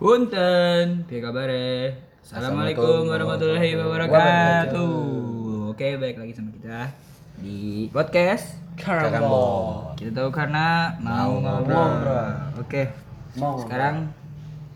[0.00, 1.52] Punten, piye kabar
[2.24, 4.96] Assalamualaikum warahmatullahi wabarakatuh.
[5.76, 6.88] Oke, baik lagi sama kita
[7.36, 9.92] di podcast Karambol.
[10.00, 12.00] Kita tahu karena mau ngobrol.
[12.56, 12.88] Oke.
[13.36, 14.08] Mau Sekarang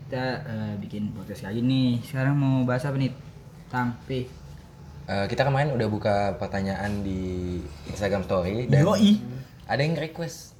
[0.05, 2.05] kita eh, bikin podcast lagi nih.
[2.05, 3.09] Sekarang mau bahas apa nih?
[3.73, 4.29] Tang, Pi.
[5.09, 9.17] Eh, kita kemarin udah buka pertanyaan di Instagram Story dan Yoi.
[9.65, 10.53] ada yang request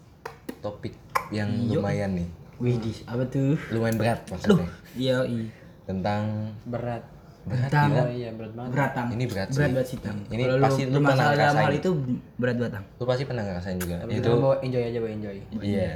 [0.65, 0.97] topik
[1.29, 3.59] yang lumayan nih, Wih, apa tuh?
[3.69, 5.45] lumayan berat maksudnya Iya, iya.
[5.83, 6.23] tentang
[6.63, 7.03] berat
[7.43, 7.89] berat Tang.
[7.89, 8.01] gila.
[8.01, 9.07] oh iya berat banget Berat, Tang.
[9.11, 9.73] Ini berat berat sih.
[9.75, 10.17] banget sih, Tang.
[10.25, 11.61] Ini Kalau pasti lu pernah bermasalah dalam ngerasain.
[11.61, 11.89] hal itu
[12.35, 12.85] berat banget, Tang.
[12.91, 13.95] Lu pasti pernah ngerasain juga.
[13.97, 15.91] tapi itu mau enjoy aja boy enjoy iya.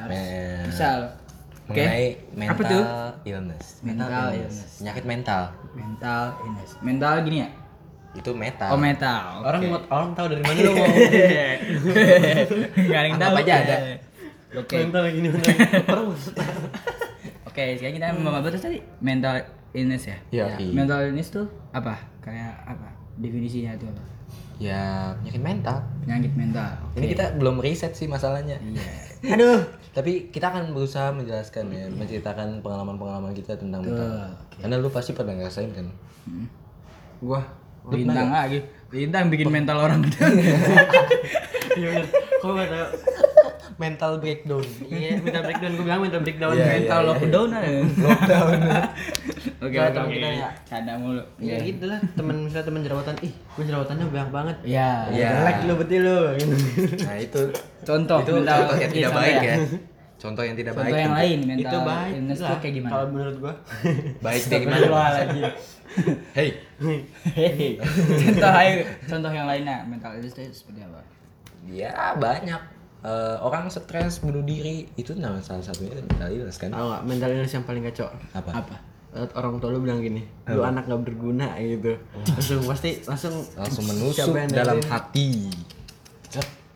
[0.00, 0.98] Me- Misal,
[1.62, 1.72] oke.
[1.72, 2.82] mengenai mental Apa tuh?
[3.24, 3.64] illness.
[3.80, 4.70] Mental illness.
[4.76, 5.42] Penyakit mental.
[5.72, 6.70] Mental illness.
[6.80, 7.48] Mental gini ya?
[8.10, 8.68] Itu metal.
[8.68, 9.40] Oh, metal.
[9.40, 10.86] orang mau orang tahu dari mana lu mau
[12.74, 13.34] Enggak ada yang tahu.
[13.36, 13.76] Aja ada.
[14.50, 14.74] Oke.
[14.82, 15.30] mental nih
[15.86, 16.16] orang mau
[17.50, 18.78] Oke, sekarang kita mau apa tuh tadi?
[19.02, 19.42] Mental
[19.74, 20.18] illness ya?
[20.30, 20.54] Iya.
[20.70, 21.98] Mental illness tuh apa?
[22.22, 22.94] Kayak apa?
[23.18, 24.02] Definisinya itu apa?
[24.60, 25.76] Ya, penyakit mental.
[26.06, 26.70] Penyakit mental.
[26.94, 28.58] Ini kita belum riset sih masalahnya.
[28.62, 28.90] Iya.
[29.34, 29.66] Aduh.
[29.90, 34.30] Tapi kita akan berusaha menjelaskan ya, menceritakan pengalaman-pengalaman kita tentang mental.
[34.62, 35.86] Karena lu pasti pernah ngerasain kan.
[36.26, 36.46] Hmm.
[37.20, 37.42] gua
[37.90, 38.60] Lintang lagi.
[38.92, 40.20] Lintang bikin mental orang gitu.
[41.80, 42.02] iya
[42.40, 43.09] kok tahu
[43.80, 44.60] Mental breakdown.
[44.84, 47.68] iya mental breakdown gua bilang mental breakdown Iya, mental lockdown ada.
[47.80, 48.50] Lockdown.
[49.60, 50.14] Oke, oke, teman oke.
[50.14, 50.48] kita ya.
[50.62, 51.20] Canda mulu.
[51.38, 54.90] ya gitu lah temen misalnya temen jerawatan ih gua jerawatannya banyak banget Iya.
[55.10, 55.28] Iya.
[55.34, 56.18] jelek lu betul lu
[57.00, 57.42] Nah, itu
[57.80, 59.56] Contoh itu mental contoh yang tidak baik apa ya.
[60.16, 60.84] Contoh yang tidak baik.
[60.86, 62.90] Contoh yang lain mental itu baik illness lah kayak gimana?
[62.90, 63.54] kalau menurut gua
[64.24, 64.86] Baik deh gimana?
[65.14, 65.40] lagi.
[66.30, 66.48] Hey,
[67.34, 67.82] Hehehe.
[68.22, 68.52] contoh
[69.10, 71.00] contoh yang lainnya mental illness itu seperti apa?
[71.66, 72.60] ya banyak
[73.00, 76.68] Eh, orang stres bunuh diri itu nama salah satunya mental illness kan?
[76.68, 78.50] tahu nggak mental illness yang paling kacau Apa?
[78.60, 78.76] Apa?
[79.34, 81.96] Orang tua lu bilang gini lu anak gak berguna gitu
[82.28, 85.48] langsung pasti langsung Langsung menusuk dalam hati.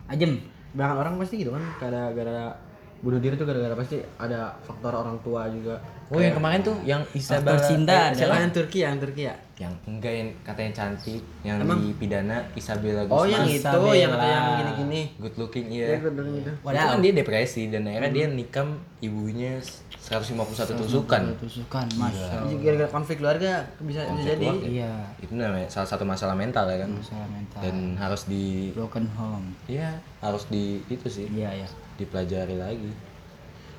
[0.09, 0.41] Ajem.
[0.75, 2.57] Banyak orang pasti gitu kan gara-gara
[3.05, 5.77] bunuh diri tuh gara-gara pasti ada faktor orang tua juga.
[6.05, 8.15] Oh yang kemarin tuh yang Isabella Faktor cinta eh, ada.
[8.15, 8.35] siapa?
[8.39, 9.35] Yang Turki, yang Turki ya.
[9.55, 13.31] yang enggak yang katanya cantik yang dipidana Isabella Oh Guzman.
[13.31, 13.95] yang itu, Isabella.
[13.95, 15.01] yang kata yang gini-gini.
[15.15, 16.51] good looking Iya, iya gue bilang gitu.
[16.51, 18.67] Itu kan dia depresi dan akhirnya dia nikam
[18.99, 19.53] ibunya
[19.97, 22.45] 151 tusukan Tusukan, masya Allah.
[22.45, 24.45] Jadi Gara-gara konflik keluarga bisa bisa jadi.
[24.45, 24.67] keluarga.
[24.67, 24.91] Iya.
[25.19, 27.59] itu namanya salah satu masalah mental ya kan Masalah mental.
[27.61, 29.47] dan harus di Broken home.
[29.65, 29.89] ya
[30.19, 31.67] harus di itu sih Iya, iya.
[31.95, 32.91] Dipelajari lagi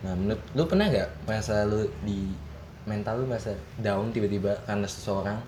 [0.00, 2.31] nah menurut lu pernah nggak merasa lu di
[2.84, 5.38] mental lu merasa down tiba-tiba karena seseorang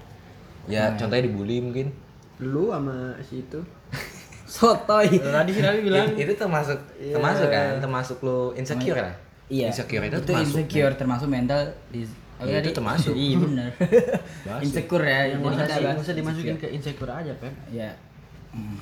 [0.67, 1.89] ya contohnya dibully mungkin
[2.39, 3.59] Lu sama si itu.
[4.47, 5.11] Sotoy.
[5.11, 9.15] Tadi si Rami bilang itu termasuk termasuk kan termasuk lu insecure lah
[9.49, 9.73] Iya.
[9.75, 13.11] insecure itu, itu termasuk insecure termasuk mental dis Iya, itu termasuk.
[13.27, 13.71] Iya benar.
[14.63, 15.35] insecure ya.
[15.35, 17.51] yang Jadi kita usah, dimasukin ke insecure aja, Pep.
[17.75, 17.91] Iya.
[18.55, 18.79] Hmm,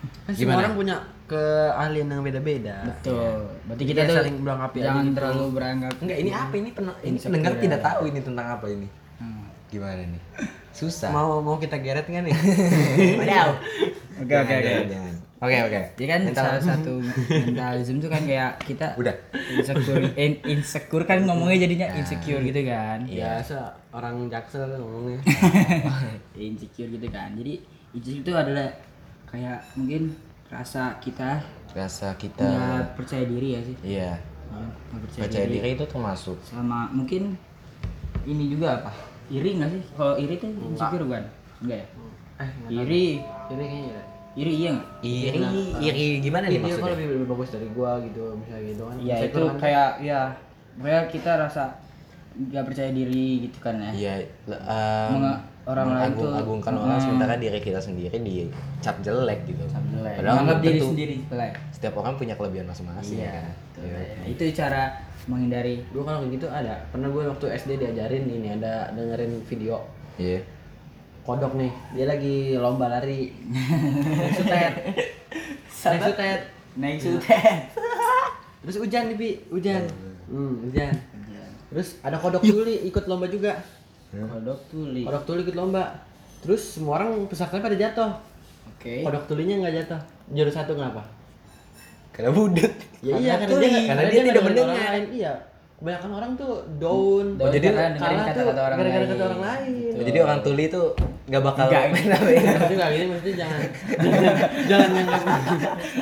[0.00, 0.60] Kan semua Gimana?
[0.60, 0.96] orang punya
[1.26, 2.76] keahlian yang beda-beda.
[2.82, 3.36] betul.
[3.64, 4.36] Berarti Jadi kita tuh saling
[4.74, 5.14] aja jangan gitu.
[5.14, 7.60] terlalu beranggap enggak ini apa ini pernah ini pendengar ya.
[7.60, 9.44] tidak tahu ini tentang apa ini Hmm.
[9.68, 10.22] gimana nih
[10.72, 12.34] susah Mau mau kita geret nggak nih?
[13.20, 13.48] Wadaw.
[14.18, 14.98] Oke oke oke.
[15.40, 17.00] Oke oke Jadi kan salah satu
[17.46, 19.14] mentalism itu kan kayak kita udah
[19.50, 23.04] insecure in- insecure kan ngomongnya jadinya insecure gitu kan.
[23.04, 23.56] Biasa
[23.90, 25.20] orang jaksel tuh ngomongnya.
[26.34, 27.32] insecure gitu kan.
[27.34, 27.60] Jadi
[27.92, 28.68] insecure itu adalah
[29.30, 30.02] kayak mungkin
[30.50, 31.38] rasa kita
[31.70, 33.76] rasa kita nggak percaya diri ya sih.
[33.86, 34.12] iya
[34.50, 34.58] Ya,
[34.90, 35.54] nggak percaya, percaya diri.
[35.62, 37.38] diri itu termasuk Sama mungkin
[38.26, 38.90] ini juga apa?
[39.30, 39.82] Iri nggak sih?
[39.94, 41.24] Kalau iri tuh insecure bukan?
[41.62, 41.86] Enggak ya?
[42.40, 43.04] Eh, Iri,
[43.52, 44.02] ini kayaknya.
[44.32, 44.88] iri iya nggak?
[45.02, 45.38] iri
[45.84, 48.96] iri gimana nih maksudnya lebih, lebih bagus dari gua gitu, misalnya gitu kan.
[48.98, 49.56] Iya itu kan.
[49.58, 50.20] kayak ya
[50.78, 51.64] kayak kita rasa
[52.30, 53.90] nggak percaya diri gitu kan ya.
[53.90, 54.14] iya
[54.46, 55.34] um,
[55.66, 60.14] orang lain tuh agungkan orang sementara diri kita sendiri dicap jelek gitu Jelek.
[60.18, 60.88] padahal Menganggap diri tentu.
[60.94, 61.52] sendiri jelek.
[61.74, 63.98] setiap orang punya kelebihan masing-masing ya kan Tuh, ya.
[64.26, 64.82] Itu cara
[65.28, 66.80] menghindari Gua kalau gitu ada.
[66.90, 69.84] Pernah gue waktu SD diajarin ini ada dengerin video
[70.16, 70.40] iya
[71.20, 71.70] kodok nih.
[71.94, 73.28] Dia lagi lomba lari.
[73.52, 74.72] Naik sutet.
[75.84, 76.40] Naik sutet.
[76.74, 77.60] naik sutet.
[78.64, 79.30] Terus hujan nih, Bi.
[79.52, 79.84] Hujan.
[80.26, 80.90] Hmm, hujan.
[81.70, 83.62] Terus ada kodok tuli ikut lomba juga.
[84.10, 85.02] Kodok tuli.
[85.06, 86.02] Kodok tuli ikut lomba.
[86.42, 88.10] Terus semua orang pesertanya pada jatuh.
[88.74, 89.06] Oke.
[89.06, 90.00] Kodok tulinya nggak jatuh.
[90.34, 91.02] Juara satu kenapa?
[92.10, 93.68] karena budek Ya iya karena tuli.
[93.70, 94.92] dia Karena dia tidak nggak dengerin mendengar.
[95.08, 95.32] Iya.
[95.80, 97.26] Kebanyakan orang tuh down.
[97.40, 99.08] Down jadi karena dengerin kalah tuh kata-kata orang lain.
[99.08, 99.92] kata orang lain.
[99.96, 100.82] Oh, jadi orang tuli itu
[101.30, 101.82] nggak bakal Nggak.
[101.94, 103.60] Maksudnya nggak gini, maksudnya jangan
[104.04, 104.34] jangan,
[104.68, 105.08] jangan yang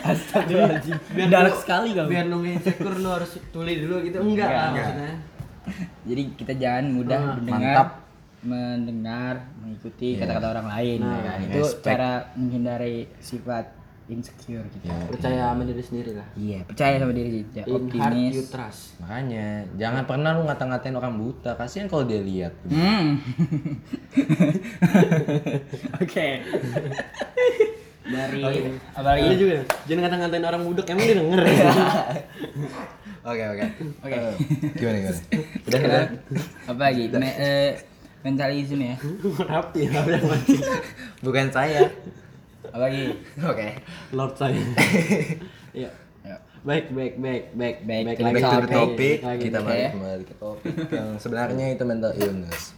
[0.03, 0.97] Astagfirullahaladzim.
[1.15, 2.09] biar Dark sekali kamu.
[2.11, 4.19] Biar lu insecure lu harus tuli dulu gitu.
[4.19, 4.75] Enggak lah Enggak.
[4.75, 5.13] maksudnya.
[6.05, 7.89] Jadi kita jangan mudah Ah, mendengar mantap.
[8.39, 10.21] mendengar mengikuti Iya.
[10.23, 11.39] kata-kata orang lain ya kan.
[11.43, 11.85] Itu respect.
[11.85, 13.65] cara menghindari sifat
[14.07, 14.89] insecure kita.
[14.89, 16.25] Ya, Percaya sama diri sendiri lah.
[16.33, 18.49] Iya, percaya sama diri sendiri, In heart you optimis.
[18.49, 18.83] trust.
[18.99, 23.21] makanya jangan pernah lu ngata-ngatain orang buta kasihan kalau dia lihat Hmm.
[26.01, 26.29] Oke.
[28.09, 28.41] Dari
[28.91, 29.21] apa lagi?
[29.27, 31.41] Lu juga jangan ngata-ngatain orang budek emang dia denger.
[33.21, 33.65] oke oke
[34.01, 34.15] Oke.
[34.15, 34.35] Eh,
[34.75, 35.19] gimana gimana
[35.65, 36.05] Udah, udah.
[36.67, 37.05] Apa lagi?
[37.13, 37.71] Me, eh,
[38.21, 38.97] mentalisme ya.
[39.41, 40.63] Rapi, rapi mancing.
[41.21, 41.87] bukan saya
[42.69, 43.15] Apa lagi?
[43.39, 43.67] oke
[44.13, 44.59] Lord saya.
[45.73, 45.91] Iya.
[46.21, 46.37] Ya.
[46.61, 48.75] Baik, baik, baik, baik, Baik, baik back the to the topic.
[48.75, 49.43] topic Lagi.
[49.43, 52.77] kita balik kembali ke topik yang sebenarnya itu mental illness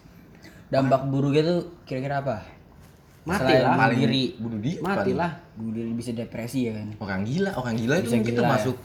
[0.69, 2.47] Dampak buruknya tuh kira-kira apa?
[3.21, 3.75] Mati lah.
[3.75, 4.25] bunuh diri.
[4.37, 5.33] bunuh diri Mati lah.
[5.53, 6.95] Bunuh diri bisa depresi ya kan?
[6.97, 8.77] orang gila orang gila itu Bisa mungkin gila, termasuk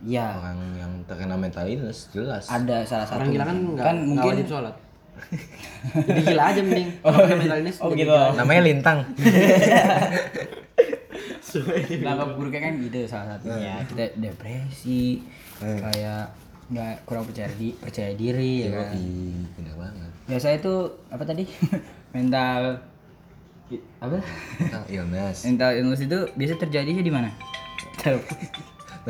[0.00, 0.26] Iya.
[0.34, 3.20] orang yang terkena mental illness jelas Ada salah satu.
[3.20, 4.74] Orang gila kan enggak kan mungkin wajib sholat.
[6.08, 6.88] Jadi gila aja mending.
[7.04, 8.04] Oh, mental illness Oh gitu.
[8.04, 8.32] gila.
[8.34, 8.98] namanya lintang
[12.00, 13.82] Dampak buruknya kan gitu salah satunya.
[13.84, 15.18] Kita depresi,
[15.58, 15.76] Eh.
[15.76, 16.30] kayak
[16.70, 18.94] nggak kurang percaya di percaya diri ya kan.
[18.94, 20.74] Ih, bener banget Biasanya itu
[21.10, 21.44] apa tadi?
[22.10, 22.78] mental
[23.98, 24.18] apa?
[24.56, 27.28] mental illness Mental illness itu biasa terjadinya di mana?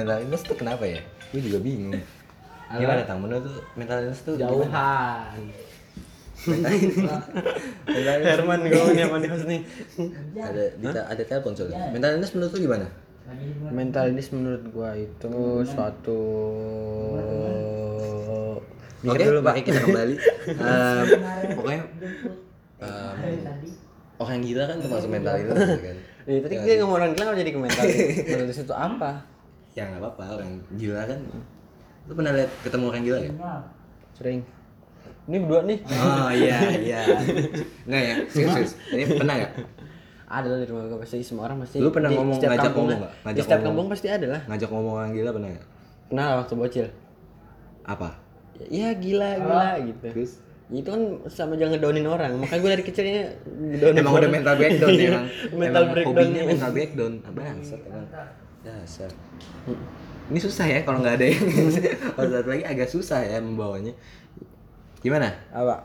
[0.01, 1.01] Mental illness tuh kenapa ya
[1.31, 2.01] gue juga bingung
[2.71, 4.57] gimana tang menurut tuh mental illness tuh gimana?
[4.57, 5.43] Jauhan.
[8.25, 9.61] Herman gue nih sama dia nih.
[10.41, 12.89] ada ada ada telepon soalnya mental illness menurut lu gimana
[13.71, 15.31] Mental illness menurut gua itu
[15.63, 16.21] suatu
[19.01, 20.15] Oke, mari kita kembali.
[20.61, 21.05] Em,
[21.57, 21.83] pokoknya
[22.85, 23.15] em,
[24.21, 25.97] orang gila kan termasuk mental illness ya kan.
[26.29, 29.25] Eh, tadi dia ngomong orang gila jadi ke mental illness itu apa?
[29.73, 31.21] Ya nggak apa-apa orang gila kan.
[32.05, 33.31] Lu pernah lihat ketemu orang gila ya?
[34.13, 34.41] Sering.
[35.25, 35.79] Ini berdua nih.
[35.87, 37.01] Oh iya iya.
[37.87, 38.73] Enggak ya, serius, serius.
[38.91, 39.53] Ini pernah nggak?
[40.27, 41.79] Ada lah di rumah gua pasti semua orang pasti.
[41.79, 43.13] Lu pernah di ngomong- setiap ngajak kampung ngomong nggak?
[43.13, 43.67] Di Ngajak setiap ngomong.
[43.71, 44.41] kampung pasti ada lah.
[44.45, 45.67] Ngajak ngomong orang gila pernah nggak?
[46.09, 46.87] Kenal waktu bocil.
[47.85, 48.09] Apa?
[48.69, 50.07] Ya gila gila gitu.
[50.11, 50.33] Terus?
[50.69, 52.33] Itu kan sama jangan ngedownin orang.
[52.37, 54.33] Makanya gue dari kecilnya ngedownin Emang udah orang.
[54.33, 55.27] mental breakdown ya emang.
[55.61, 56.15] mental emang breakdown.
[56.17, 57.13] hobinya mental breakdown.
[57.25, 58.07] Bangsat emang.
[58.61, 59.09] Dasar.
[60.31, 61.43] Ini susah ya kalau nggak ada yang
[62.15, 63.91] kalau satu lagi agak susah ya membawanya.
[65.01, 65.33] Gimana?
[65.51, 65.81] Apa?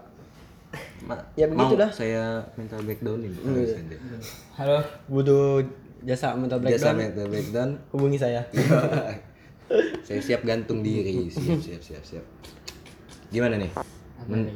[1.08, 1.88] Ma- Ya mau begitulah.
[1.90, 3.32] saya mental breakdownin.
[4.54, 4.84] Halo.
[5.08, 5.64] Butuh
[6.04, 6.96] jasa mental Jasa breakdown.
[7.00, 7.70] mental breakdown.
[7.90, 8.44] Hubungi saya.
[10.06, 11.32] saya siap gantung diri.
[11.32, 12.26] Siap siap siap siap.
[13.32, 13.72] Gimana nih?
[14.28, 14.52] Men-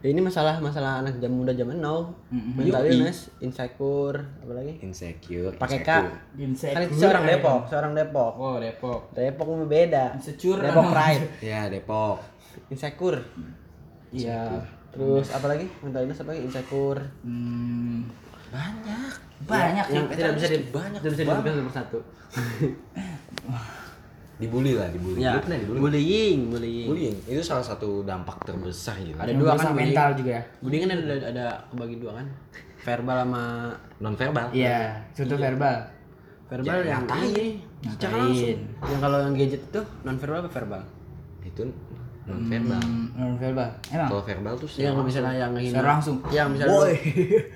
[0.00, 2.08] Ya, ini masalah masalah anak jam muda zaman now.
[2.32, 4.80] Mental illness, insecure, apa lagi?
[4.80, 5.52] insecure.
[5.60, 5.90] Pakai K.
[6.40, 6.72] insecure.
[6.72, 8.32] Kan itu seorang Depok, seorang Depok.
[8.40, 9.12] Oh Depok.
[9.12, 10.16] Depok beda.
[10.16, 10.56] Insecure.
[10.64, 11.24] Depok Pride.
[11.52, 12.24] Ya Depok.
[12.72, 13.20] Insecure.
[14.08, 14.64] Iya.
[14.88, 15.68] Terus apa lagi?
[15.84, 16.48] Mental illness apa lagi?
[16.48, 17.00] Insecure.
[17.20, 18.08] Hmm,
[18.48, 19.12] Banyak.
[19.44, 19.96] banyak sih.
[20.00, 21.24] Yang tidak bisa di banyak tidak bisa
[21.60, 21.98] nomor satu.
[24.40, 25.20] Dibully lah, dibully.
[25.20, 25.36] Ya.
[25.36, 25.80] Lu pernah dibully?
[25.84, 26.86] Bullying, bullying.
[26.88, 29.12] Bullying itu salah satu dampak terbesar gitu.
[29.20, 29.92] Ada dua kan bullying.
[29.92, 30.42] mental juga ya.
[30.64, 32.26] Bullying kan ada ada, ada kebagi dua kan.
[32.80, 33.42] Verbal sama
[34.00, 34.46] Non verbal.
[34.56, 34.80] Iya,
[35.12, 35.76] contoh verbal.
[36.48, 37.52] verbal Ya, yang ngatain.
[37.84, 38.60] secara langsung.
[38.88, 40.82] Yang kalau yang gadget itu non verbal apa verbal?
[41.44, 41.62] Itu
[42.24, 42.80] non verbal.
[42.80, 43.70] Hmm, non verbal.
[43.92, 44.08] Emang.
[44.08, 45.68] Kalau verbal tuh Yang bisa yang ini.
[45.68, 46.16] Secara langsung.
[46.32, 46.48] Yang.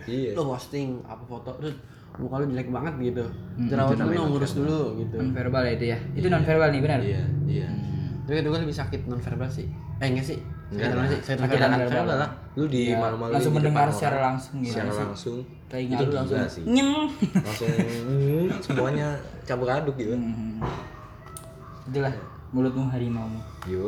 [0.04, 0.30] Iya.
[0.36, 1.74] lo posting apa foto terus
[2.14, 3.24] muka lu jelek banget gitu.
[3.66, 5.16] Jerawat lu ngurus dulu gitu.
[5.18, 5.98] Non verbal ya itu ya.
[6.14, 7.00] Itu non verbal nih benar.
[7.02, 7.68] Iya, iya.
[8.24, 9.66] Tapi itu gue lebih sakit non verbal sih.
[9.98, 10.38] Eh enggak sih?
[10.72, 11.06] Enggak lah.
[11.10, 11.20] sih?
[11.22, 12.30] Sakit Sakit non verbal lah.
[12.54, 15.02] Lu di Ya, malu-malu langsung di mendengar depan secara langsung gitu Secara sih.
[15.02, 15.36] langsung.
[15.66, 16.62] Telinga itu langsung sih.
[16.64, 16.92] nyeng.
[17.34, 19.08] Langsung hmm, semuanya
[19.42, 20.14] campur aduk gitu.
[20.14, 20.62] Hmm.
[21.90, 22.14] Itulah
[22.54, 23.26] mulutmu harimau.
[23.66, 23.82] Yo.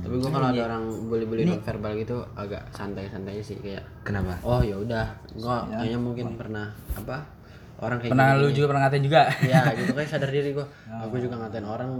[0.00, 4.40] Tapi gue kalau ada orang bully-bully non verbal gitu agak santai-santai sih kayak Kenapa?
[4.40, 5.04] oh ya udah
[5.36, 7.18] gua kayaknya mungkin pernah apa
[7.78, 9.22] orang kayak Pernah gini, lu juga pernah ngatain juga.
[9.40, 10.66] ya gitu kayak sadar diri gue
[11.06, 11.90] aku juga ngatain orang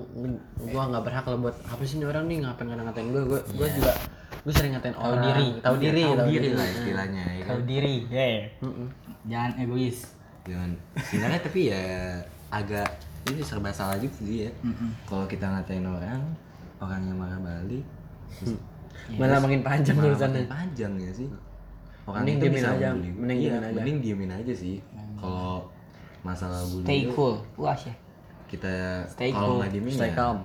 [0.58, 3.40] gue nggak berhak lah buat apa sih ini orang nih ngapain kadang ngatain gue gue
[3.54, 3.92] gue juga
[4.38, 5.48] gue sering ngatain orang diri.
[5.60, 7.48] tahu diri Tahu diri diri lah istilahnya ya kan.
[7.48, 7.96] Tahu diri.
[8.08, 8.38] Yeah.
[8.60, 8.86] Mm-mm.
[9.26, 9.98] Jangan egois.
[10.46, 10.70] Jangan
[11.04, 11.82] sebenarnya tapi ya
[12.48, 12.88] agak
[13.28, 14.50] ini serba salah juga sih ya.
[15.04, 16.22] Kalau kita ngatain orang,
[16.80, 17.84] orangnya marah balik,
[18.40, 18.56] terus
[19.14, 21.28] malah makin panjang malah urusannya makin panjang ya sih.
[22.08, 23.10] Orang Mending itu diemin bisa aja, bully.
[23.12, 23.76] mending Iya, aja.
[23.76, 24.76] Mending diemin aja sih.
[25.18, 25.66] Kalau
[26.20, 27.34] masalah bully Stay itu cool.
[27.54, 27.94] Puas ya.
[28.46, 28.74] kita
[29.06, 29.56] Stay kalau cool.
[29.60, 30.38] nggak diemin stay ya calm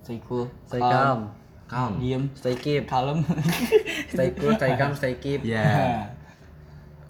[0.00, 0.44] Stay cool.
[0.64, 1.20] stay calm
[1.66, 1.92] calm.
[1.98, 2.22] Diem.
[2.34, 3.18] stay keep Kalem.
[4.12, 6.06] stay cool stay calm stay keep Ya.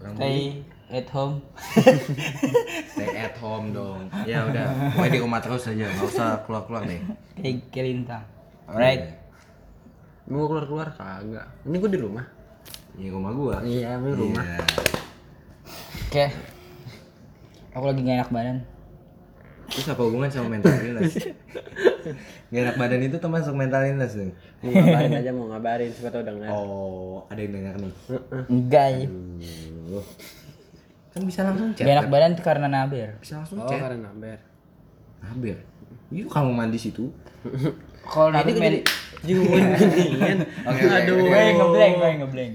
[0.00, 1.38] Bully, Stay at home.
[2.90, 4.10] stay at home dong.
[4.24, 6.98] Ya udah, pokoknya di rumah terus aja, nggak usah keluar-keluar deh.
[7.36, 8.24] Kayak kelintang.
[8.66, 9.06] Alright.
[10.26, 11.46] Mau keluar keluar kagak.
[11.62, 12.26] Ini gue di rumah.
[12.98, 13.56] Ini rumah gua.
[13.62, 14.42] Iya, ini rumah.
[14.42, 14.58] Iya.
[16.10, 16.24] Oke.
[17.70, 18.56] Aku lagi gak enak badan.
[19.70, 21.14] Terus apa hubungan sama mental illness?
[22.50, 24.34] Gak enak badan itu termasuk mental illness dong?
[24.60, 26.48] Mau ngabarin aja mau ngabarin siapa tau denger.
[26.50, 27.92] Oh, ada yang dengar nih.
[28.50, 29.06] Enggak ya.
[31.10, 31.86] Kan bisa langsung chat.
[31.86, 33.14] Gak enak badan tuh karena naber.
[33.22, 33.78] Bisa langsung Oh, chat.
[33.78, 34.38] karena naber.
[35.22, 35.56] Hampir.
[36.10, 37.14] Yuk kamu mandi situ.
[38.02, 38.82] Kalau naber men...
[39.20, 40.38] Jangan.
[40.66, 41.14] Oke, Aduh.
[41.20, 42.52] Gue ngeblank, gue ngeblank.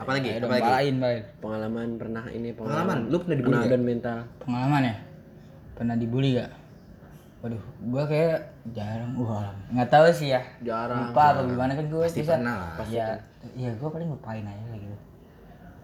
[0.00, 0.28] Apa lagi?
[0.32, 0.64] Ayo dong, Apa lagi?
[0.64, 1.22] palain, palain.
[1.44, 3.12] Pengalaman pernah ini Pengalaman, pengalaman.
[3.12, 4.18] lu pernah dibully Pernah dan mental.
[4.40, 4.96] Pengalaman ya?
[5.76, 6.50] Pernah dibully gak?
[7.40, 8.38] Waduh, gua kayak
[8.76, 9.12] jarang.
[9.16, 10.40] Wah, nggak tahu sih ya.
[10.60, 11.08] Jarang.
[11.08, 12.84] Lupa atau gimana kan gue Pasti pernah lah.
[12.92, 13.16] Ya,
[13.56, 14.96] iya gue paling lupain aja gitu.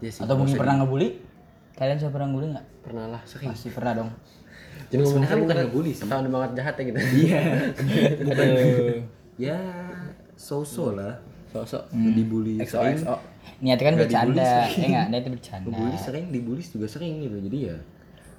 [0.04, 0.20] Iya sih.
[0.20, 1.08] Atau mungkin pernah ngebully?
[1.76, 2.66] Kalian sudah pernah ngebully nggak?
[2.84, 3.20] Pernah lah.
[3.24, 4.10] Pasti pernah dong.
[4.92, 6.04] Jadi Sebenarnya bukan ngebully sih.
[6.04, 6.98] Ketahuan banget jahat ya gitu.
[7.00, 7.40] Iya.
[8.32, 8.96] Aduh.
[9.36, 9.58] Ya,
[10.36, 11.20] so-so lah.
[11.48, 11.82] Sosok.
[11.90, 12.98] Dibully sering.
[12.98, 13.14] XOXO.
[13.56, 14.50] Niatnya kan bercanda.
[14.68, 15.66] Eh enggak, niatnya bercanda.
[15.66, 17.36] Dibully sering, dibully juga sering gitu.
[17.40, 17.76] Jadi ya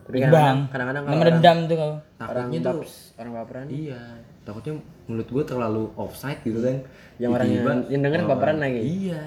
[0.07, 1.91] Tapi Bang, kadang-kadang orang, meredam tuh kau.
[1.91, 1.99] orang
[2.47, 3.65] takutnya tuh baps, orang baperan.
[3.67, 4.01] Iya,
[4.41, 4.73] takutnya
[5.03, 6.77] menurut gue terlalu offside gitu kan.
[7.17, 8.79] Yang orang yang- yang denger orang- baperan lagi.
[8.79, 9.21] Iya.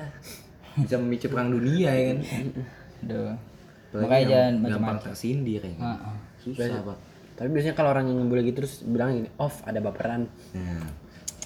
[0.73, 2.19] Bisa memicu perang dunia ya kan.
[3.03, 3.33] Aduh.
[3.91, 5.69] Apalagi Makanya jangan gampang tersindir ya.
[5.69, 5.73] kan.
[5.77, 6.17] Heeh.
[6.41, 6.99] Susah, Pak.
[7.37, 10.33] Tapi biasanya kalau orang yang ngebully gitu terus bilang gini, off ada baperan.
[10.55, 10.89] Nah,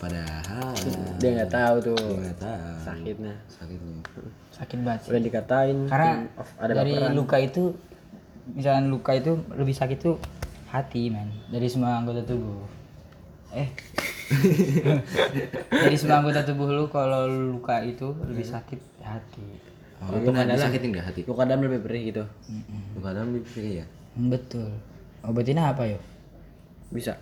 [0.05, 0.69] padahal
[1.17, 3.35] Dia nggak tahu tuh dia nggak tahu sakitnya.
[3.49, 3.97] sakitnya.
[4.53, 5.09] Sakit banget sih.
[5.11, 5.77] Udah dikatain.
[5.89, 7.17] Karena off ada dari baperan.
[7.17, 7.63] luka itu
[8.53, 10.17] misalnya luka itu lebih sakit tuh
[10.69, 12.61] hati man dari semua anggota tubuh
[13.55, 13.71] eh
[15.85, 19.73] dari semua anggota tubuh lu kalau luka itu lebih sakit hati
[20.05, 21.21] Oh, lu pernah disakitin nggak hati?
[21.25, 22.25] Luka dalam lebih perih gitu.
[22.93, 23.87] Luka dalam lebih ya.
[24.13, 24.69] Hmm, betul
[25.25, 25.99] obatinnya apa yo
[26.93, 27.17] Bisa.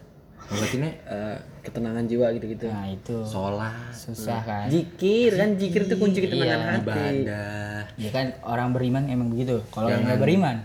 [0.49, 2.66] Obatinnya Eh, ketenangan jiwa gitu-gitu.
[2.66, 6.72] nah itu sholat, susah kan Zikir kan zikir itu kunci ketenangan Iya.
[6.72, 6.82] hati.
[6.82, 7.78] ibadah.
[7.94, 10.56] ya kan orang beriman emang begitu kalau yang nggak beriman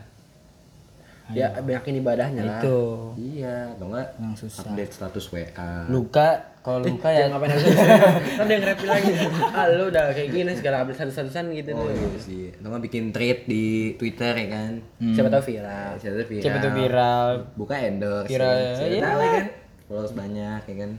[1.27, 2.55] Ya banyakin ibadahnya lah.
[2.57, 2.79] itu
[3.19, 5.72] Iya, atau enggak yang susah update status WA.
[5.86, 6.27] luka
[6.63, 7.67] kalau luka ya Ngapain aja?
[8.39, 9.12] Kan dia nge lagi.
[9.46, 11.91] Ah lu udah kayak gini segala update satu-satusan gitu Oh tuh.
[11.91, 12.43] iya sih.
[12.50, 14.72] Atau enggak bikin thread di Twitter ya kan.
[15.05, 15.91] Siapa tahu viral.
[15.98, 16.41] Siapa tahu viral.
[16.41, 18.29] siapa tuh viral Buka endorse.
[18.29, 18.72] Viral, ya.
[18.74, 19.01] Siapa iya.
[19.03, 19.46] tahu ya kan.
[19.88, 20.91] Followers banyak ya kan.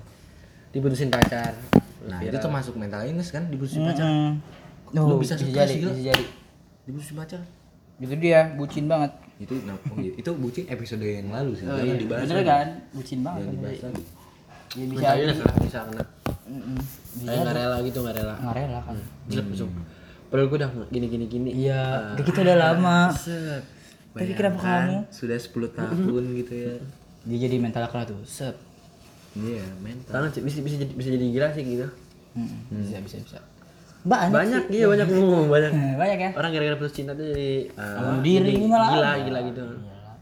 [0.68, 1.52] Diputusin pacar.
[2.00, 4.04] Nah, itu termasuk mental illness kan dibutuhin pacar.
[4.04, 4.32] Hmm.
[4.90, 5.92] Lu Oh, bisa bisa stres jadi gila.
[5.92, 6.24] bisa jadi
[6.84, 7.40] Dibutuhin pacar.
[7.98, 11.66] itu dia bucin banget Itu nah, oh iya, itu bucin episode yang lalu sih.
[11.66, 12.22] Jangan dibahas.
[12.24, 14.02] bener kan bucin banget Jangan dibahas lagi.
[14.70, 16.04] ya bisa Bisa aja lah bisa kena.
[17.18, 18.34] Kayak nggak rela gitu nggak rela.
[18.38, 19.70] nggak rela kan Jelek langsung.
[20.28, 21.50] Padahal gue udah gini gini gini.
[21.58, 21.80] iya
[22.14, 23.62] udah kita udah lama Set.
[24.08, 24.96] Tapi kenapa kamu?
[25.10, 26.74] Sudah 10 tahun gitu ya.
[27.20, 28.54] dia jadi mental kalah tuh set
[29.38, 30.10] Iya, mental.
[30.10, 31.86] Tangan sih bisa bisa jadi bisa jadi gila sih gitu.
[32.38, 32.84] Mm-mm.
[32.84, 33.38] bisa bisa bisa
[34.06, 35.72] banyak Banyak iya banyak ngomong banyak.
[36.02, 39.40] banyak ya Orang gara-gara putus cinta tuh jadi bunuh diri jadi ini malah gila gila
[39.50, 39.62] gitu.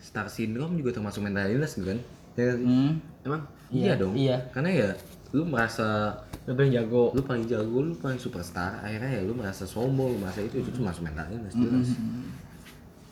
[0.01, 1.99] Star syndrome juga termasuk mental illness kan?
[2.37, 2.65] Ya, sih?
[2.65, 2.91] hmm.
[3.25, 3.43] Emang
[3.73, 4.13] iya dong.
[4.17, 4.37] iya.
[4.53, 4.89] Karena ya
[5.35, 6.15] lu merasa
[6.47, 7.11] lu paling jago.
[7.13, 10.79] lu paling jago, lu paling superstar, akhirnya ya lu merasa sombong, lu merasa itu itu
[10.79, 11.89] masuk mental illness jelas.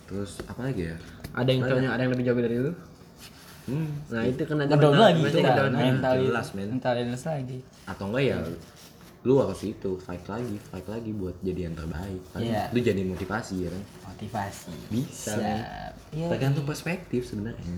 [0.06, 0.96] Terus apa lagi ya?
[1.34, 2.73] Ada yang cowoknya ada yang lebih jago dari lu.
[3.64, 6.68] Hmm, Nah itu Ngedon mental- lagi itu kan mental jelas, men.
[6.71, 8.37] mental illness lagi atau enggak ya
[9.25, 12.21] lu harus itu fight lagi, fight lagi buat jadi yang terbaik.
[12.28, 12.68] Kan Iya.
[12.68, 13.83] Lu jadi motivasi ya kan?
[14.04, 15.33] motivasi Bisa.
[16.12, 17.73] Iya Tergantung perspektif sebenarnya.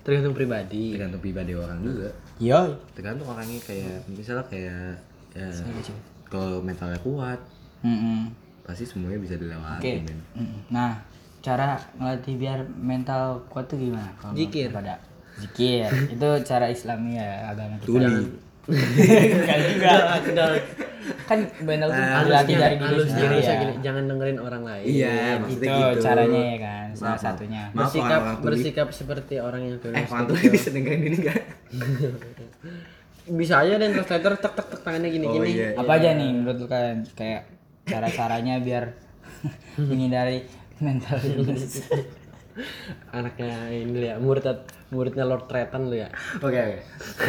[0.00, 0.94] Tergantung pribadi.
[0.94, 2.14] Tergantung pribadi orang juga.
[2.38, 5.50] yo Tergantung orangnya kayak misalnya kayak ya,
[6.24, 7.42] kalau mentalnya kuat
[7.82, 8.30] Mm-mm.
[8.62, 9.92] pasti semuanya bisa dilewati Oke.
[10.00, 10.18] men.
[10.70, 10.94] Nah,
[11.40, 14.14] cara ngelatih biar mental kuat tuh gimana?
[14.16, 14.70] Kalau Zikir.
[14.70, 14.94] Pada
[15.36, 15.90] zikir.
[16.08, 17.88] itu cara Islami ya agama kita.
[17.88, 18.06] Tuli.
[18.64, 19.92] Enggak juga.
[21.28, 23.54] Kan mental tuh dilatih dari diri sendiri ya.
[23.82, 24.84] jangan dengerin orang lain.
[24.88, 26.00] Iya, Itu maksudnya gitu.
[26.00, 27.62] caranya ya kan, salah satunya.
[27.68, 29.94] Maaf bersikap bersikap seperti orang yang tulus.
[29.94, 31.40] Eh, orang tuli bisa dengerin ini enggak?
[33.24, 35.56] Bisa aja dan translator tek tek tek tangannya gini Oh gini.
[35.56, 35.72] iya.
[35.74, 37.48] Apa aja nih menurut lu kalian kayak
[37.84, 38.92] cara-caranya biar
[39.80, 40.44] menghindari
[40.84, 41.88] mental illness?
[43.10, 44.46] Anaknya ini ya murid
[44.94, 46.08] muridnya Lord Tretan lu ya.
[46.38, 46.78] Oke, oke.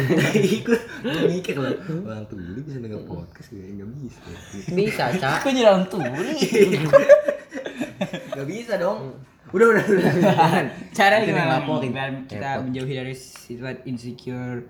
[0.62, 0.80] Ikut
[1.26, 1.74] mikir loh.
[2.06, 3.64] Orang tuli bisa denger podcast ya?
[3.66, 4.20] Enggak bisa.
[4.70, 5.42] Bisa, Cak.
[5.42, 6.06] Aku jadi orang tuli.
[8.34, 9.18] Enggak bisa dong.
[9.54, 10.04] Udah, udah, udah.
[10.90, 11.90] Cara Kita gimana ngelaporin.
[11.94, 14.66] biar kita menjauhi dari sifat insecure,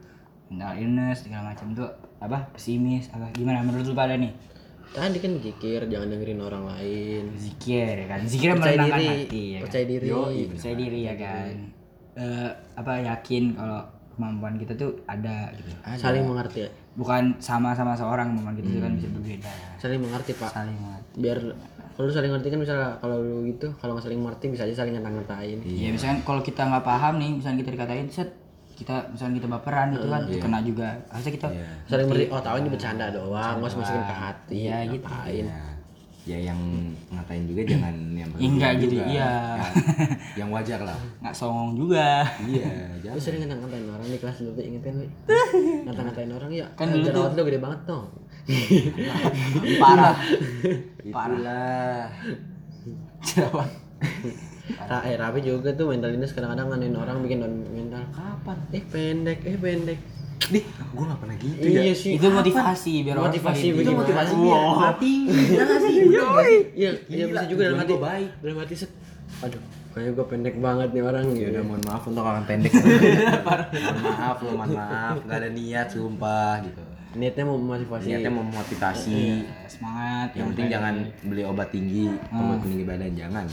[0.52, 4.32] mental illness segala macam tuh apa pesimis apa gimana menurut lu pada nih
[4.88, 7.24] Tadi kan zikir, jangan dengerin orang lain.
[7.34, 9.62] zikir ya kan zikir Percaya menenangkan diri, hati ya kan?
[9.62, 10.06] percaya diri.
[10.06, 11.54] Yoi, percaya diri ya kan
[12.16, 16.64] Eh, apa yakin kalau kemampuan kita tuh ada gitu Saling mengerti.
[16.94, 21.12] bukan sama-sama seorang momen gitu kan bisa berbeda saling mengerti pak saling mengerti.
[21.20, 21.36] biar
[21.92, 24.96] kalau saling ngerti kan misalnya kalau lu gitu kalau nggak saling ngerti bisa aja saling
[24.96, 28.32] ngata-ngatain Iya, misalkan kalau kita nggak paham nih, misalnya kita dikatain set
[28.76, 30.88] kita misalnya kita baperan gitu kan, kena juga.
[31.08, 31.48] Harusnya kita
[31.86, 35.02] saling ngerti oh tahu ini bercanda doang nggak usah masukin ke hati Iya, gitu.
[35.02, 35.62] ngapain ya,
[36.26, 36.60] ya yang
[37.08, 39.06] ngatain juga jangan yang Ya, enggak berlebihan gitu, juga.
[39.08, 39.32] iya.
[39.56, 39.68] Ya,
[40.38, 42.08] yang wajar lah nggak songong juga.
[42.44, 45.06] iya lu jangan sering ngata-ngatain orang di kelas dulu tuh ingetin lu
[45.86, 48.06] ngata-ngatain orang ya Kan kan dulu jerawat lu gede banget dong
[49.80, 50.14] Parah.
[51.02, 52.06] itulah
[53.20, 53.70] Jerawat.
[54.68, 58.82] Ra eh, Rapi juga tuh mental ini kadang-kadang nganin orang bikin down mental kapan eh
[58.84, 60.00] pendek eh pendek
[60.46, 61.80] Dih, gue gak pernah gitu ya.
[61.80, 65.94] iya sih Itu motivasi biar orang motivasi semakin- bikin motivasi biar mati Iya gak sih?
[66.74, 68.30] iya iya bisa juga dalam hati baik.
[68.40, 68.90] dalam hati set
[69.38, 72.68] aduh kayaknya gue pendek banget nih orang Ya udah mohon maaf untuk orang pendek.
[72.68, 72.92] mohon
[74.04, 75.14] maaf lo, mohon maaf.
[75.20, 76.82] Gak ada niat sumpah gitu.
[77.14, 79.20] niatnya mau memotivasi Niatnya memotivasi.
[79.66, 80.28] Semangat.
[80.32, 83.46] Yang penting jangan beli obat tinggi, obat tinggi badan jangan.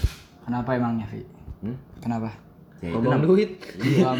[0.44, 1.22] Kenapa emangnya, Vi?
[1.62, 1.78] Hmm?
[1.98, 2.30] Kenapa?
[2.78, 4.16] Ya itu ngomong duit Iya, mau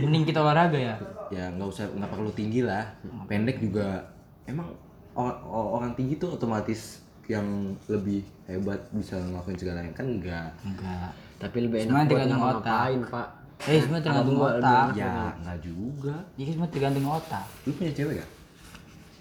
[0.00, 0.94] mending kita olahraga ya.
[1.28, 2.86] ya nggak usah nggak perlu tinggi lah.
[3.26, 4.06] Pendek juga
[4.44, 4.70] emang
[5.12, 7.42] or- or- orang tinggi tuh otomatis yang
[7.86, 11.08] lebih hebat bisa ngelakuin segalanya kan enggak Enggak.
[11.38, 13.28] tapi lebih enak buat tergantung ngapain pak
[13.64, 14.92] Eh, semua tergantung otak.
[14.92, 17.44] ya enggak juga Jadi semua tergantung otak.
[17.64, 18.30] lu punya cewek gak?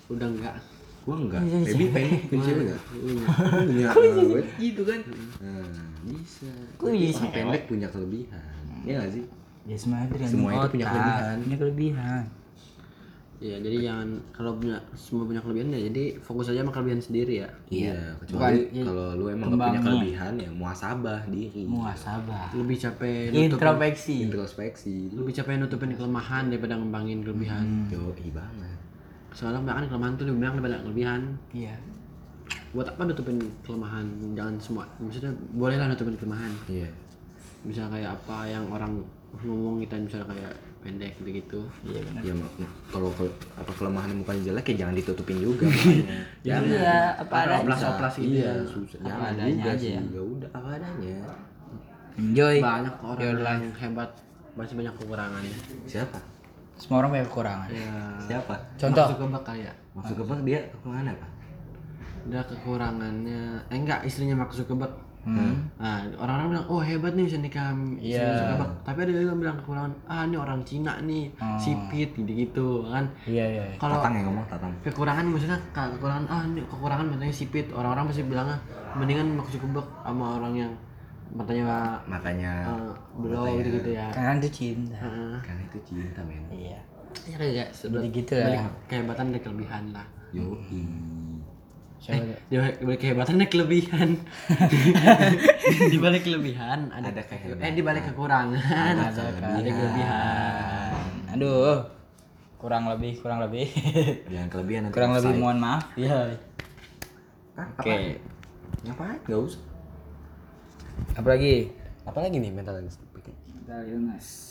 [0.10, 0.56] udah enggak
[1.04, 2.82] gua enggak baby pengen punya cewek gak?
[3.54, 5.00] punya cewek gitu kan
[5.44, 7.24] nah bisa Kok bisa?
[7.32, 9.24] Pendek punya kelebihan ya gak sih?
[9.64, 11.36] Ya semuanya tergantung Semua itu punya kelebihan.
[11.48, 12.24] Punya kelebihan.
[13.44, 17.44] Iya, jadi jangan kalau punya semua punya kelebihan ya jadi fokus aja sama kelebihan sendiri
[17.44, 17.50] ya.
[17.68, 22.56] iya kecuali Bukan, kalau lu emang gak punya kelebihan ya muasabah diri Muasabah.
[22.56, 24.16] Lebih capek nutupin, Introspeksi.
[24.32, 27.92] introspeksi lebih capek nutupin kelemahan daripada ngembangin kelebihan.
[27.92, 28.73] yo banget
[29.34, 31.22] Soalnya bahkan kelemahan tuh lebih banyak daripada kelebihan.
[31.52, 31.76] Iya.
[32.72, 34.06] Buat apa nutupin kelemahan?
[34.32, 34.86] Jangan semua.
[34.98, 36.54] Maksudnya bolehlah nutupin kelemahan.
[36.68, 36.90] iya
[37.62, 39.02] Bisa kayak apa yang orang
[39.40, 41.64] ngomong kita misalnya kayak pendek gitu-gitu.
[41.82, 42.22] Iya benar.
[42.22, 42.54] ya mak-
[42.88, 46.18] kalau ke- apa kelemahan mukanya jelek ya jangan ditutupin juga makanya.
[46.44, 47.62] jangan Iya, apa adanya.
[47.64, 48.54] Oplas-oplas gitu iya ya.
[48.68, 50.02] susah Apa jangan adanya juga aja sih ya.
[50.04, 51.18] ya udah apa adanya
[52.14, 52.56] Enjoy.
[52.60, 54.10] Banyak orang yang hebat
[54.54, 55.56] masih banyak kekurangannya.
[55.84, 56.20] siapa
[56.78, 57.70] Semua orang punya kekurangan.
[57.70, 57.96] Ya.
[58.18, 59.06] siapa Contoh.
[59.08, 59.74] Masuk kebak kali ya.
[59.94, 61.28] maksud kebak dia ke mana apa
[62.24, 64.96] Dia kekurangannya, eh enggak istrinya Mark Zuckerberg.
[65.24, 65.72] Hmm.
[65.80, 68.60] Nah, orang-orang bilang, oh hebat nih bisa nikah sama istri Iya.
[68.84, 73.08] Tapi ada juga yang bilang kekurangan, ah ini orang Cina nih, sipit gitu-gitu kan.
[73.24, 73.64] Iya iya.
[73.72, 73.78] iya.
[73.80, 77.72] Kalau tatang yang ngomong tatang kekurangan maksudnya kekurangan ah ini kekurangan matanya sipit.
[77.72, 78.58] Orang-orang pasti bilangnya
[79.00, 80.72] mendingan Mark Zuckerberg sama orang yang
[81.34, 84.08] matanya makanya uh, belum gitu-gitu ya.
[84.14, 84.98] Kan itu cinta.
[85.02, 85.36] Heeh.
[85.42, 86.80] kan itu cinta men Iya.
[87.26, 88.74] Ya kayak Seperti gitu balik lah.
[88.86, 90.06] kehebatan dan kelebihan lah.
[90.34, 90.86] yoi
[92.04, 94.10] Siapa Di balik kehebatan ada kelebihan.
[95.94, 97.64] di balik kelebihan ada, Ada kehebatan.
[97.64, 100.92] Eh di balik kekurangan ada, kelebihan.
[101.34, 101.80] Aduh.
[102.60, 103.68] Kurang lebih, kurang lebih.
[104.32, 105.84] jangan kelebihan nanti kurang lebih mohon maaf.
[105.96, 106.36] Iya.
[107.54, 107.86] Oke.
[107.86, 108.18] apaan?
[108.84, 109.73] ngapain nggak usah
[111.14, 111.84] Apalagi?
[112.04, 113.00] apalagi nih mental illness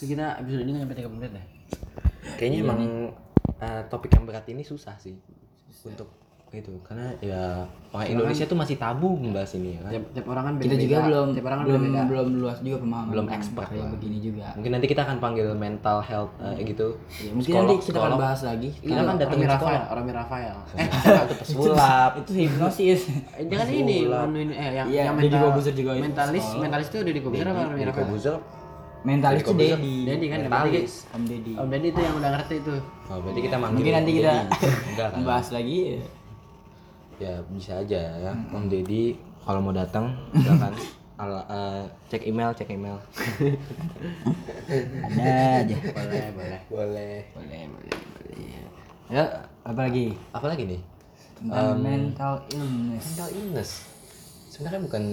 [0.01, 1.47] Jadi kita episode ini nggak sampai 3 menit deh.
[2.41, 2.81] kayaknya emang
[3.61, 5.13] uh, topik yang berat ini susah sih
[5.85, 6.09] untuk
[6.53, 10.45] itu karena ya orang Indonesia tuh masih tabu membahas ini ya kan Tiap, tiap orang
[10.45, 10.85] kan Kita beda-beda.
[10.85, 12.03] juga belum tiap orang kan belum beda-beda.
[12.05, 13.09] belum luas juga pemahaman.
[13.09, 14.47] Belum tentang expert kayak begini juga.
[14.53, 16.89] mungkin nanti kita akan panggil mental health uh, gitu
[17.19, 18.69] Ya, mungkin nanti kita akan bahas lagi.
[18.75, 20.57] kita kan sekolah Rafael, Romi Rafael.
[20.77, 23.01] eh itu pesulap itu hipnosis.
[23.33, 26.99] Eh, kan ini, anu ini eh yang Iya, yang mental, juga itu mentalis, mentalis itu
[27.01, 28.37] Deddy Corbuzier apa Romi Rafael?
[29.03, 29.97] Mentalis itu Dedi.
[30.07, 31.53] Deddy kan mentalis Om Dedi.
[31.59, 32.75] Om Deddy itu yang udah ngerti itu.
[33.11, 34.33] oh berarti kita manggil Mungkin nanti kita
[34.95, 35.79] enggak kan bahas lagi.
[37.21, 38.33] Ya bisa aja ya.
[38.53, 40.75] Om Deddy kalau mau datang silakan.
[41.21, 42.99] Ala, eh, cek email cek email.
[45.07, 45.77] Ada aja.
[45.93, 46.61] Boleh, boleh.
[46.67, 47.17] boleh.
[47.37, 48.65] Boleh, boleh, boleh.
[49.13, 49.25] Ya,
[49.63, 50.17] apa lagi?
[50.33, 50.81] apa lagi nih?
[51.37, 53.05] Tentang mental illness.
[53.07, 53.71] mental illness.
[54.51, 55.05] Sebenarnya bukan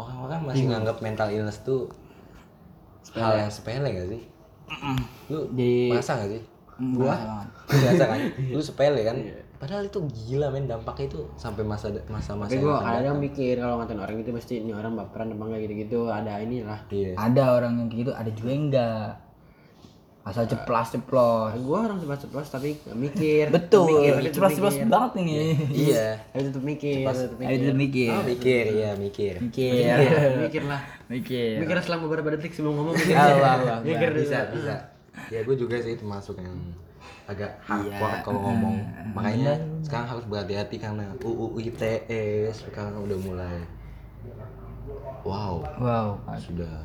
[0.00, 1.92] orang-orang masih nganggap mental illness tuh
[3.12, 4.22] hal yang sepele gak sih?
[5.28, 6.42] Lu Jadi merasa gak sih
[6.80, 7.14] gua
[7.68, 9.16] merasa kan lu sepele kan
[9.56, 13.76] padahal itu gila men dampaknya itu sampai masa masa masa Tapi gue kadang mikir kalau
[13.76, 16.80] ngatain orang itu mesti ini orang baperan apa enggak gitu-gitu ada inilah.
[16.88, 19.08] iya ada orang yang kayak gitu, ada juga yang enggak.
[20.20, 21.56] Asal ceplas ceplos.
[21.56, 23.44] Gue orang ceplas-ceplos tapi nggak mikir.
[23.48, 24.88] Betul, Mikir, tapi ceplas ceplos mikir.
[24.88, 25.36] banget ini.
[25.72, 28.10] iya Tapi tetep mikir, tetep Ayo mikir.
[28.12, 29.96] oh, mikir iya mikir Mikir.
[30.40, 30.82] Mikir lah.
[31.08, 31.54] Mikir.
[31.60, 32.96] Mikir selama beberapa detik sebelum ngomong.
[32.96, 33.16] mikir.
[33.16, 33.76] Allah, Allah.
[33.80, 34.89] Mikir bisa bisa
[35.28, 36.54] ya gue juga sih termasuk yang
[37.24, 38.76] agak hardcore kalau ngomong
[39.10, 43.58] makanya sekarang harus berhati-hati karena UU ITE sekarang udah mulai
[45.22, 46.08] wow Wow.
[46.36, 46.84] sudah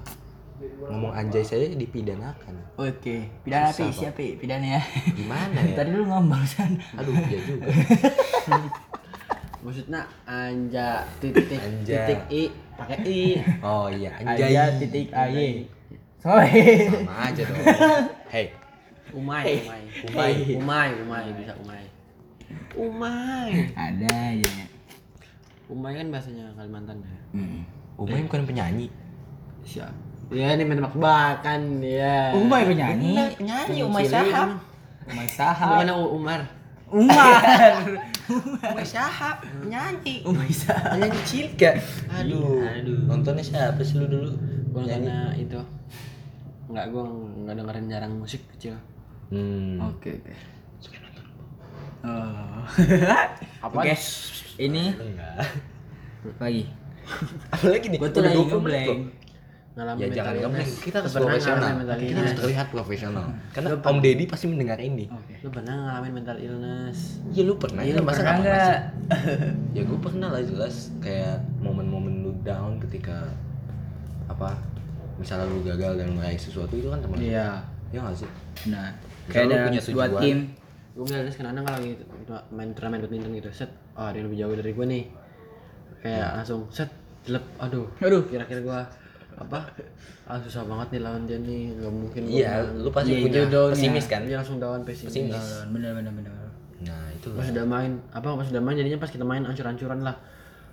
[0.85, 4.19] ngomong anjay saja dipidanakan Oke, pidana api siapa?
[4.19, 4.35] ya?
[4.35, 4.81] Pidana ya.
[5.09, 6.79] gimana ya Tadi lu ngomong san.
[6.93, 7.67] aduh ya juga
[9.65, 11.95] maksudnya anja titik Anja.
[12.05, 13.19] titik i pakai i
[13.59, 15.65] oh iya anjay Aja titik ay.
[16.25, 16.89] Sorry.
[16.89, 17.65] sama aja dong.
[18.25, 18.45] Hey.
[19.13, 19.81] Umay umay.
[20.03, 20.33] Umay.
[20.57, 21.85] Umay umay bisa umay.
[22.73, 23.49] Umay.
[23.71, 24.65] Ada aja.
[25.65, 27.17] umay kan bahasanya Kalimantan ya?
[27.31, 27.61] Hmm.
[27.95, 28.89] Umay bukan penyanyi.
[29.61, 29.93] Siap
[30.33, 33.13] ya ini main tebak-tebakan ya Umay penyanyi.
[33.37, 34.57] penyanyi Umay Sahab.
[35.05, 35.69] Umay Sahab.
[35.77, 36.41] Gimana U- Umar?
[36.89, 37.41] Umar.
[38.73, 40.97] Umay Sahab penyanyi Umay Sahab.
[40.97, 41.77] penyanyi Cilka
[42.09, 42.65] aduh.
[42.65, 42.97] Aduh.
[43.05, 44.33] nontonnya siapa sih lu dulu?
[44.73, 45.61] Gua karena itu
[46.67, 47.03] nggak gua
[47.45, 48.75] nggak dengerin jarang musik kecil
[49.27, 49.77] hmm.
[49.83, 50.33] Oke, oke.
[52.01, 52.61] Oh.
[53.61, 53.77] Apa?
[53.81, 53.93] Oke.
[54.55, 55.35] Ini enggak
[56.37, 56.63] lagi.
[57.49, 58.97] apalagi nih Gua tuh udah lagi 20 menit loh.
[58.97, 59.01] ngebleng.
[59.75, 60.71] ngalamin ya jangan illness.
[60.79, 65.35] kita harus Lu profesional kita harus terlihat profesional karena Om Deddy pasti mendengar ini Oke.
[65.37, 68.55] lu pernah ngalamin mental illness ya lu pernah Iya, ya lu masa pernah nggak pernah
[68.55, 68.79] nggak?
[69.67, 69.75] sih?
[69.75, 73.27] ya gue pernah lah jelas kayak momen-momen lu down ketika
[74.25, 74.55] apa
[75.15, 77.63] misalnya lu gagal dan meraih sesuatu itu kan teman iya.
[77.93, 78.29] Ya nggak sih?
[78.73, 78.91] Nah,
[79.25, 80.37] Misalnya kayak lu ada punya dua tim.
[80.95, 81.03] gue
[81.35, 82.03] kan anak kalau gitu
[82.55, 83.49] main turnamen badminton gitu.
[83.51, 85.03] Set oh ada yang lebih jauh dari gue nih.
[86.03, 86.89] Kayak langsung set
[87.23, 87.43] jelek.
[87.59, 88.23] Aduh Aduh.
[88.27, 88.79] kira-kira gue
[89.35, 89.59] apa?
[90.25, 91.75] Ah susah banget nih lawan dia nih.
[91.75, 94.21] Nggak mungkin iya lu pasti Iya, punya pesimis kan?
[94.23, 95.11] Dia langsung down pesimis.
[95.11, 95.45] Pesimis.
[95.71, 96.31] Bener bener bener.
[96.85, 100.11] nah itu pas udah main apa pas udah main jadinya pas kita main ancur-ancuran lah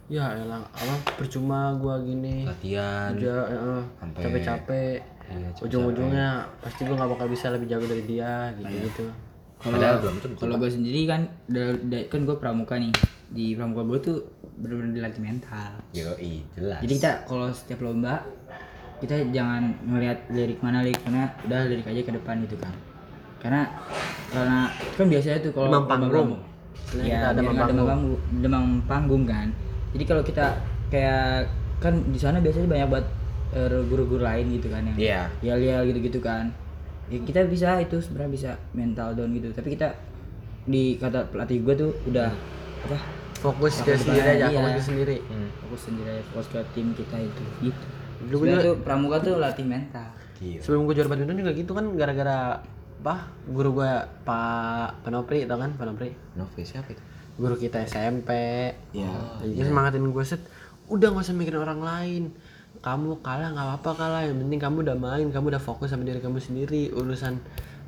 [0.07, 5.65] ya elang apa percuma gua gini latihan udah eh, Sampai- capek-capek Iya, capek-capek.
[5.65, 6.29] ujung-ujungnya
[6.61, 9.07] pasti gua nggak bakal bisa lebih jago dari dia gitu gitu
[9.63, 9.79] Kalau
[10.35, 12.91] kalau gue sendiri kan da- da- kan gue pramuka nih.
[13.31, 14.17] Di pramuka gue tuh
[14.59, 15.79] bener-bener dilatih mental.
[15.95, 18.27] Yoi, jelas Jadi kita kalau setiap lomba
[18.99, 22.75] kita jangan ngelihat lirik mana lirik mana udah lirik aja ke depan gitu kan.
[23.39, 23.71] Karena
[24.29, 24.67] karena
[24.99, 26.31] kan biasanya tuh kalau Demam panggung.
[26.99, 27.55] ya nggak demam
[27.87, 29.47] panggung, demam panggung kan.
[29.93, 30.57] Jadi kalau kita
[30.89, 31.49] kayak
[31.83, 33.09] kan di sana biasanya banyak banget
[33.53, 35.23] eh, guru-guru lain gitu kan yang Iya.
[35.45, 36.49] yel-yel gitu-gitu kan.
[37.13, 39.53] Ya, kita bisa itu sebenarnya bisa mental down gitu.
[39.53, 39.93] Tapi kita
[40.65, 42.31] di kata pelatih gue tuh udah
[42.89, 42.99] apa?
[43.43, 44.59] Fokus ke sendiri aja iya.
[44.63, 45.17] fokus ke sendiri.
[45.27, 45.51] Hmm.
[45.67, 47.87] fokus sendiri aja, fokus ke tim kita itu gitu.
[48.31, 50.07] Dulu tuh pramuka tuh latih mental.
[50.43, 50.59] Gila.
[50.59, 52.59] sebelum gue juara badminton juga gitu kan gara-gara
[53.03, 53.15] apa?
[53.47, 53.93] Guru gue
[54.27, 57.03] Pak Panopri tau kan Panopri Novi siapa itu
[57.41, 58.31] guru kita SMP
[58.93, 59.09] ya
[59.41, 60.43] dia semangatin gue set
[60.93, 62.25] udah nggak usah mikirin orang lain.
[62.83, 66.21] Kamu kalah nggak apa-apa kalah yang penting kamu udah main kamu udah fokus sama diri
[66.21, 66.93] kamu sendiri.
[66.93, 67.39] Urusan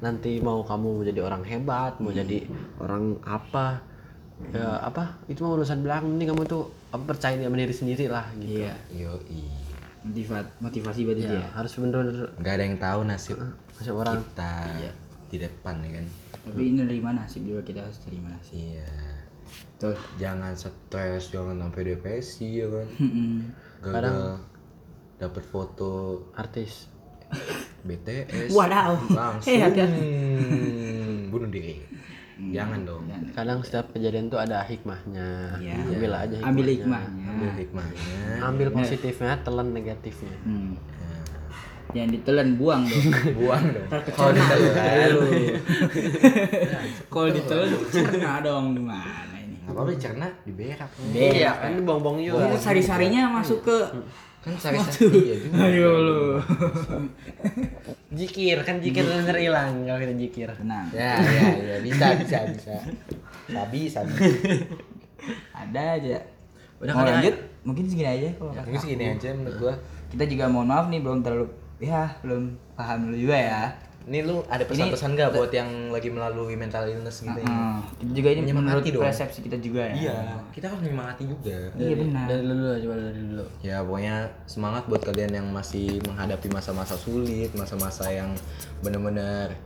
[0.00, 2.44] nanti mau kamu menjadi orang hebat mau jadi
[2.80, 3.80] orang apa
[4.50, 6.14] ya apa itu mah urusan belakang.
[6.16, 8.64] Penting kamu tuh apa percaya sama diri sendiri lah gitu.
[8.64, 9.42] Iya Yoi.
[10.04, 11.48] Motivat motivasi buat ya, dia ya.
[11.56, 13.40] harus bener-bener nggak ada yang tahu nasib
[13.72, 14.20] masuk orang.
[14.20, 14.52] kita
[15.32, 16.06] di depan ya kan?
[16.44, 17.88] Tapi ini nerima nasib juga kita?
[17.88, 18.52] Harus terima nasib?
[18.52, 19.13] Iya
[19.84, 22.88] tuh jangan stres jangan sampai depresi ya kan?
[23.84, 24.40] Gagal
[25.20, 25.92] dapat foto
[26.32, 26.88] artis.
[27.84, 28.96] BTS Wadaw.
[29.12, 29.50] langsung.
[29.50, 30.00] Eh, hati-hati.
[31.28, 31.82] bunuh diri.
[32.34, 33.04] Jangan dong.
[33.36, 35.58] Kadang setiap kejadian tuh ada hikmahnya.
[35.60, 35.74] Iya.
[35.84, 36.72] ambil aja ambil hikmahnya.
[36.72, 38.02] hikmahnya ambil hikmahnya.
[38.42, 40.36] Ambil positifnya telan negatifnya.
[40.46, 40.74] Hmm.
[41.94, 43.06] jangan ditelan buang dong.
[43.38, 43.86] Buang dong.
[43.86, 45.22] Kalau ditelan lu
[47.06, 49.33] kalau ditelan cerna dong gimana
[49.74, 50.90] apa-apa dicerna diberak.
[51.12, 53.78] Iya kan bongbong juga itu sari-sarinya masuk ke
[54.44, 56.22] kan sari sari ya juga ayo lu.
[58.14, 60.48] Jikir kan jikir bener hilang kalau kita jikir.
[60.54, 60.86] Tenang.
[60.94, 61.76] Ya ya ya.
[61.82, 62.74] Bisa bisa bisa.
[63.50, 64.12] Sabi sabi.
[65.60, 66.16] Ada aja.
[66.78, 67.36] Udah mau kali lanjut?
[67.64, 69.74] Mungkin segini aja kalau nggak mungkin segini aja menurut gua.
[70.14, 71.48] Kita juga mohon maaf nih belum terlalu
[71.82, 73.62] ya belum paham dulu juga ya
[74.04, 77.48] ini lu ada pesan-pesan nggak buat yang lagi melalui mental illness gitu ya?
[77.48, 79.00] Hmm, kita juga ini menurut dong.
[79.00, 79.94] persepsi kita juga ya.
[79.96, 80.18] Iya
[80.52, 81.56] kita harus menyemangati juga.
[81.72, 82.26] Iya benar.
[82.28, 83.44] dari dulu coba dari dulu.
[83.64, 88.36] Ya pokoknya semangat buat kalian yang masih menghadapi masa-masa sulit masa-masa yang
[88.84, 89.56] bener-bener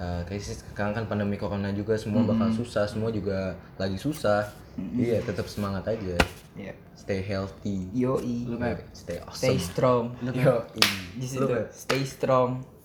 [0.00, 4.48] uh, krisis sekarang kan pandemi corona juga semua bakal susah semua juga lagi susah.
[4.96, 6.16] Iya tetap semangat aja.
[6.56, 6.72] Iya.
[6.96, 7.92] stay healthy.
[7.92, 8.48] Yoi.
[8.48, 9.60] Stay stay awesome.
[9.60, 10.04] strong.
[10.32, 10.64] Yo
[11.20, 11.44] situ.
[11.68, 12.77] stay strong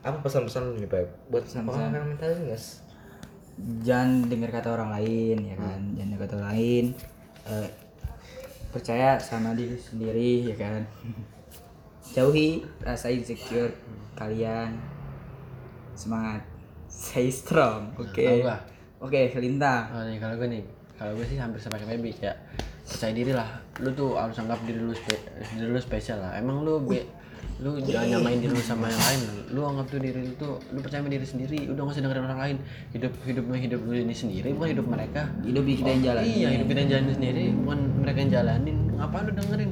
[0.00, 2.80] apa pesan-pesan lu nih Pep buat orang yang mental illness
[3.84, 6.86] jangan dengar kata orang lain ya kan jangan dengar kata orang lain
[7.40, 7.70] Eh,
[8.68, 10.84] percaya sama diri sendiri ya kan
[12.14, 13.72] jauhi rasa insecure
[14.14, 14.76] kalian
[15.96, 16.44] semangat
[16.90, 17.94] Stay strong.
[17.96, 18.20] Oke.
[18.20, 18.58] Kalau gua?
[19.00, 19.88] Oke, Selintang.
[19.94, 20.62] Oh, nih kalau gue nih,
[20.98, 22.36] kalau gue sih hampir sama kayak Baby kayak
[22.84, 23.46] percaya diri lah.
[23.80, 26.36] Lu tuh harus anggap diri lu spe- diri lu spesial lah.
[26.36, 27.06] Emang lu be,
[27.60, 29.20] lu jangan nyamain diri lu sama yang lain.
[29.52, 31.58] Lu anggap tuh diri lu tuh lu percaya sama diri sendiri.
[31.68, 32.56] Udah gak usah dengerin orang lain.
[32.96, 35.22] Hidup hidupnya hidup lu ini sendiri bukan hidup mereka.
[35.44, 36.22] Hidup kita yang jalan.
[36.24, 38.76] Iya, hidup kita yang jalanin sendiri bukan mereka yang jalanin.
[38.96, 39.70] Ngapain lu dengerin?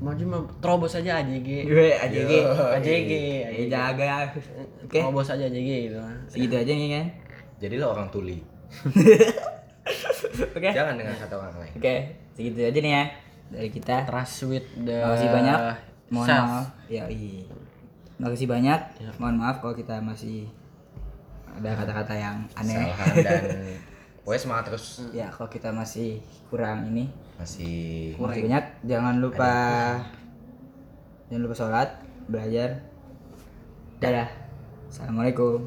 [0.00, 1.48] Mau cuma terobos aja AJG.
[1.68, 2.32] Gue AJG.
[2.80, 3.12] AJG.
[3.52, 4.32] Eh, jaga.
[4.80, 4.96] Oke.
[4.96, 5.98] Terobos aja AJG gitu.
[6.32, 7.06] Segitu aja nih kan.
[7.60, 8.40] Jadi lo orang tuli.
[10.56, 10.70] Oke.
[10.72, 11.74] Jangan dengan kata orang lain.
[11.76, 11.96] Oke,
[12.32, 13.04] segitu aja nih ya
[13.52, 14.08] dari kita.
[14.08, 15.58] Trust with the Makasih banyak.
[16.10, 16.46] Mohon self.
[16.46, 16.66] maaf.
[16.90, 17.46] Ya, iya.
[18.20, 18.80] Makasih banyak.
[19.16, 20.50] Mohon maaf kalau kita masih
[21.50, 22.76] ada kata-kata yang aneh.
[22.76, 23.42] Kesalahan dan
[24.22, 26.20] pokoknya semangat terus Ya, kalau kita masih
[26.52, 27.08] kurang ini,
[27.40, 28.64] masih masih banyak.
[28.84, 29.52] Jangan lupa
[31.30, 31.88] jangan lupa sholat,
[32.28, 32.82] belajar.
[34.00, 34.28] Dadah.
[34.90, 35.62] Assalamualaikum.